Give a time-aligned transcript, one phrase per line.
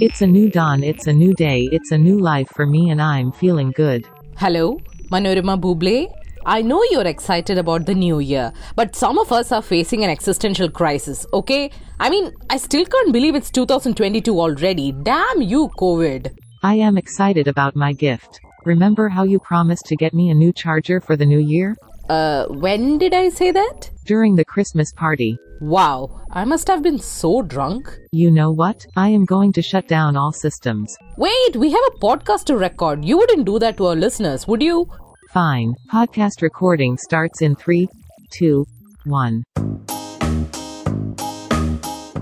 [0.00, 3.00] It's a new dawn, it's a new day, it's a new life for me, and
[3.00, 4.08] I'm feeling good.
[4.36, 4.80] Hello,
[5.12, 6.12] Manorama Buble.
[6.44, 10.10] I know you're excited about the new year, but some of us are facing an
[10.10, 11.70] existential crisis, okay?
[12.00, 14.92] I mean, I still can't believe it's 2022 already.
[14.92, 16.36] Damn you, COVID.
[16.64, 18.40] I am excited about my gift.
[18.64, 21.76] Remember how you promised to get me a new charger for the new year?
[22.08, 23.90] Uh, when did I say that?
[24.04, 25.38] During the Christmas party.
[25.60, 27.90] Wow, I must have been so drunk.
[28.12, 28.86] You know what?
[28.96, 30.96] I am going to shut down all systems.
[31.16, 33.04] Wait, we have a podcast to record.
[33.04, 34.86] You wouldn't do that to our listeners, would you?
[35.32, 35.74] Fine.
[35.92, 37.88] Podcast recording starts in three,
[38.30, 38.66] two,
[39.04, 39.42] one.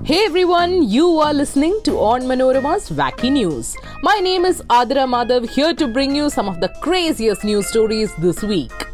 [0.04, 3.76] Hey everyone, you are listening to On Manorama's Wacky News.
[4.02, 8.14] My name is Athira Madhav here to bring you some of the craziest news stories
[8.16, 8.93] this week.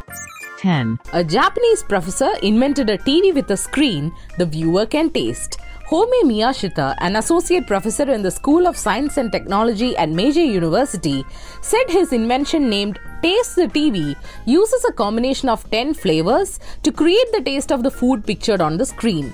[0.60, 0.98] 10.
[1.14, 5.58] A Japanese professor invented a TV with a screen the viewer can taste.
[5.88, 11.24] Homei Miyashita, an associate professor in the School of Science and Technology at Meiji University,
[11.62, 14.14] said his invention named Taste the TV
[14.46, 18.76] uses a combination of 10 flavors to create the taste of the food pictured on
[18.76, 19.32] the screen.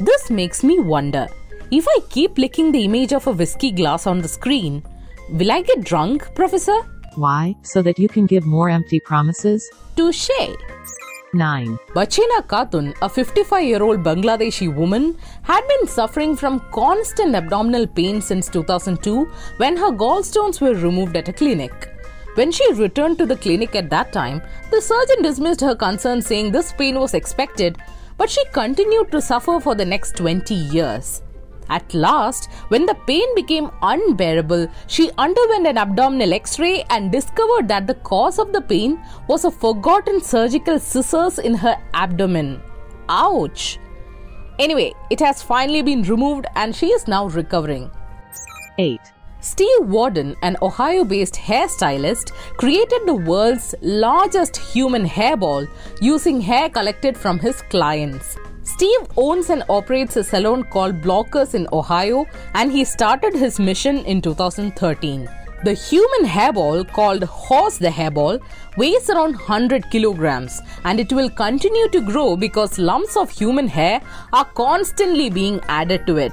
[0.00, 1.28] This makes me wonder
[1.70, 4.82] if I keep licking the image of a whiskey glass on the screen,
[5.30, 6.91] will I get drunk, Professor?
[7.16, 7.54] Why?
[7.62, 9.68] So that you can give more empty promises?
[9.96, 10.30] Touche!
[11.34, 11.78] 9.
[11.94, 18.20] Bachina Khatun, a 55 year old Bangladeshi woman, had been suffering from constant abdominal pain
[18.20, 19.24] since 2002
[19.56, 21.88] when her gallstones were removed at a clinic.
[22.34, 26.50] When she returned to the clinic at that time, the surgeon dismissed her concern saying
[26.50, 27.76] this pain was expected,
[28.16, 31.22] but she continued to suffer for the next 20 years.
[31.68, 37.68] At last, when the pain became unbearable, she underwent an abdominal x ray and discovered
[37.68, 42.60] that the cause of the pain was a forgotten surgical scissors in her abdomen.
[43.08, 43.78] Ouch!
[44.58, 47.90] Anyway, it has finally been removed and she is now recovering.
[48.78, 49.00] 8.
[49.40, 55.66] Steve Warden, an Ohio based hairstylist, created the world's largest human hairball
[56.00, 58.36] using hair collected from his clients.
[58.72, 63.98] Steve owns and operates a salon called Blockers in Ohio, and he started his mission
[64.06, 65.28] in 2013.
[65.64, 68.40] The human hairball, called Horace the Hairball,
[68.76, 74.00] weighs around 100 kilograms and it will continue to grow because lumps of human hair
[74.32, 76.32] are constantly being added to it.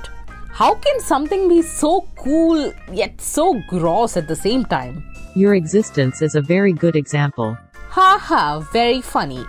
[0.52, 5.04] How can something be so cool yet so gross at the same time?
[5.36, 7.58] Your existence is a very good example.
[7.90, 9.46] Haha, very funny.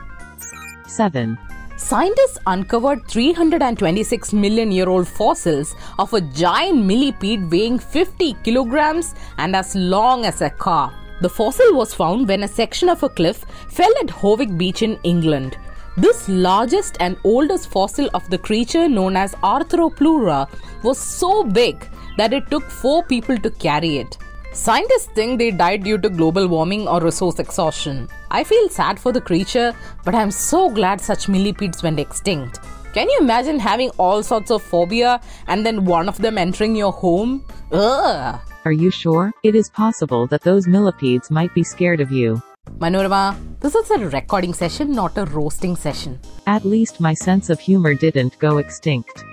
[0.89, 1.39] 7.
[1.81, 9.57] Scientists uncovered 326 million year old fossils of a giant millipede weighing 50 kilograms and
[9.57, 10.93] as long as a car.
[11.23, 15.01] The fossil was found when a section of a cliff fell at Howick Beach in
[15.05, 15.57] England.
[15.97, 20.49] This largest and oldest fossil of the creature known as Arthropleura
[20.85, 21.89] was so big
[22.19, 24.19] that it took four people to carry it.
[24.53, 28.09] Scientists think they died due to global warming or resource exhaustion.
[28.33, 29.73] I feel sad for the creature,
[30.05, 32.59] but I'm so glad such millipedes went extinct.
[32.93, 36.93] Can you imagine having all sorts of phobia and then one of them entering your
[36.93, 37.45] home?
[37.71, 38.41] Ugh!
[38.65, 39.31] Are you sure?
[39.45, 42.43] It is possible that those millipedes might be scared of you.
[42.79, 46.19] Manorama, this is a recording session, not a roasting session.
[46.49, 49.25] At least my sense of humor didn't go extinct.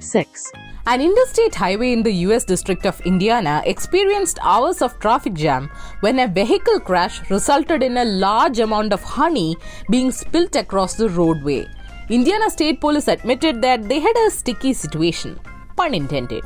[0.00, 0.52] 6.
[0.90, 5.68] An interstate highway in the US District of Indiana experienced hours of traffic jam
[6.00, 9.54] when a vehicle crash resulted in a large amount of honey
[9.90, 11.68] being spilt across the roadway.
[12.08, 15.38] Indiana State Police admitted that they had a sticky situation.
[15.76, 16.42] Pun intended.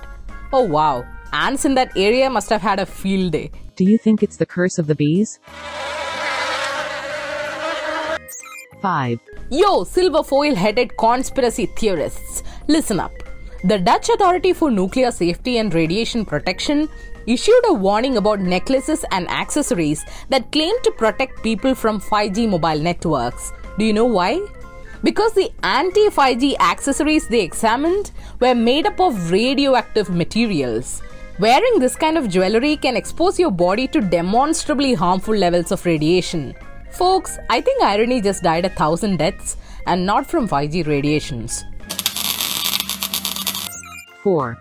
[0.52, 3.52] Oh wow, ants in that area must have had a field day.
[3.76, 5.38] Do you think it's the curse of the bees?
[8.80, 9.20] 5.
[9.50, 13.12] Yo, silver foil headed conspiracy theorists, listen up.
[13.64, 16.88] The Dutch Authority for Nuclear Safety and Radiation Protection
[17.28, 22.80] issued a warning about necklaces and accessories that claim to protect people from 5G mobile
[22.80, 23.52] networks.
[23.78, 24.44] Do you know why?
[25.04, 31.00] Because the anti 5G accessories they examined were made up of radioactive materials.
[31.38, 36.52] Wearing this kind of jewelry can expose your body to demonstrably harmful levels of radiation.
[36.90, 39.56] Folks, I think irony just died a thousand deaths
[39.86, 41.64] and not from 5G radiations.
[44.22, 44.56] 4.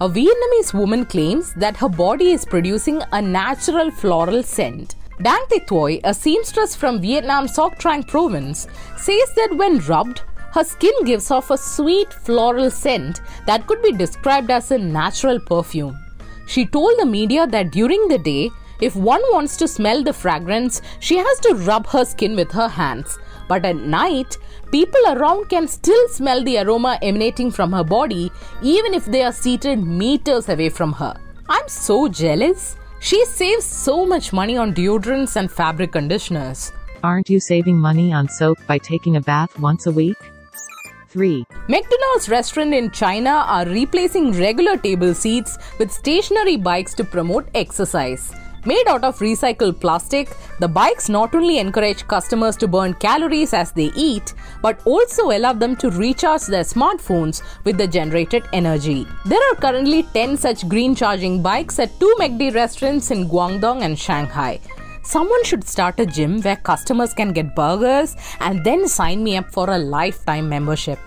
[0.00, 4.94] A Vietnamese woman claims that her body is producing a natural floral scent.
[5.22, 8.68] Dang Thi Thuy, a seamstress from Vietnam's Soc Trang province,
[8.98, 10.20] says that when rubbed,
[10.52, 15.40] her skin gives off a sweet floral scent that could be described as a natural
[15.40, 15.98] perfume.
[16.46, 18.50] She told the media that during the day,
[18.80, 22.68] if one wants to smell the fragrance, she has to rub her skin with her
[22.68, 23.18] hands.
[23.48, 24.36] But at night,
[24.72, 28.32] People around can still smell the aroma emanating from her body
[28.62, 31.14] even if they are seated meters away from her.
[31.48, 32.76] I'm so jealous.
[32.98, 36.72] She saves so much money on deodorants and fabric conditioners.
[37.04, 40.16] Aren't you saving money on soap by taking a bath once a week?
[41.10, 41.44] 3.
[41.68, 48.34] McDonald's restaurant in China are replacing regular table seats with stationary bikes to promote exercise.
[48.66, 50.28] Made out of recycled plastic,
[50.58, 55.52] the bikes not only encourage customers to burn calories as they eat, but also allow
[55.52, 59.06] them to recharge their smartphones with the generated energy.
[59.24, 63.96] There are currently 10 such green charging bikes at two McD restaurants in Guangdong and
[63.96, 64.58] Shanghai.
[65.04, 69.52] Someone should start a gym where customers can get burgers and then sign me up
[69.52, 70.98] for a lifetime membership.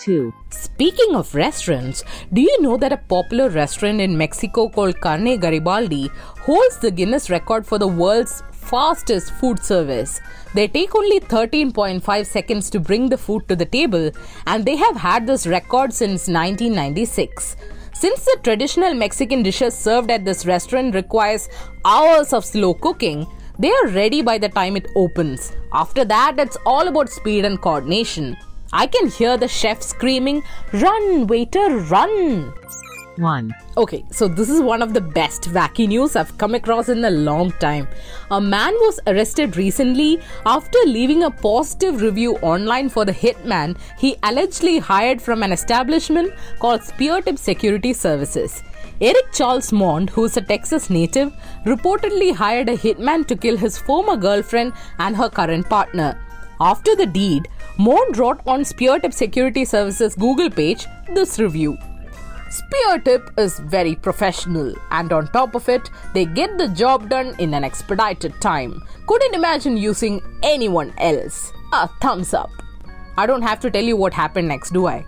[0.00, 0.32] 2.
[0.50, 2.02] Speaking of restaurants,
[2.32, 6.10] do you know that a popular restaurant in Mexico called Carne Garibaldi
[6.40, 10.20] holds the Guinness record for the world's fastest food service?
[10.54, 14.10] They take only 13.5 seconds to bring the food to the table,
[14.46, 17.56] and they have had this record since 1996.
[17.92, 21.48] Since the traditional Mexican dishes served at this restaurant requires
[21.84, 23.26] hours of slow cooking,
[23.58, 25.52] they are ready by the time it opens.
[25.72, 28.36] After that, it's all about speed and coordination.
[28.72, 32.52] I can hear the chef screaming, Run, waiter, run!
[33.16, 33.54] 1.
[33.76, 37.10] Okay, so this is one of the best wacky news I've come across in a
[37.10, 37.88] long time.
[38.30, 44.16] A man was arrested recently after leaving a positive review online for the hitman he
[44.22, 48.62] allegedly hired from an establishment called Speartip Security Services.
[49.00, 51.32] Eric Charles Mond, who is a Texas native,
[51.64, 56.18] reportedly hired a hitman to kill his former girlfriend and her current partner.
[56.60, 57.48] After the deed,
[57.78, 60.84] Mond wrote on Speartip Security Services Google page
[61.14, 61.78] this review.
[62.50, 67.54] Speartip is very professional, and on top of it, they get the job done in
[67.54, 68.82] an expedited time.
[69.06, 71.50] Couldn't imagine using anyone else.
[71.72, 72.50] A thumbs up.
[73.16, 75.06] I don't have to tell you what happened next, do I?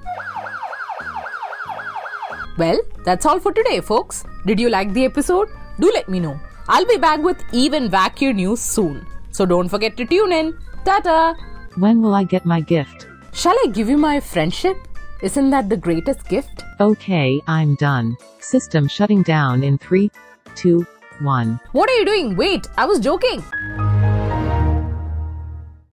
[2.57, 4.25] Well, that's all for today, folks.
[4.47, 5.49] Did you like the episode?
[5.79, 6.41] Do let me know.
[6.69, 9.07] I'll be back with even wackier news soon.
[9.31, 10.57] So don't forget to tune in.
[10.85, 11.37] Tata!
[11.77, 13.07] When will I get my gift?
[13.33, 14.77] Shall I give you my friendship?
[15.23, 16.65] Isn't that the greatest gift?
[16.81, 18.17] Okay, I'm done.
[18.41, 20.11] System shutting down in 3,
[20.57, 20.85] 2,
[21.21, 21.61] 1.
[21.71, 22.37] What are you doing?
[22.37, 23.45] Wait, I was joking.